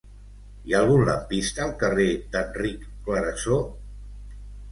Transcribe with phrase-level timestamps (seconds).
[0.69, 3.59] Hi ha algun lampista al carrer d'Enric Clarasó?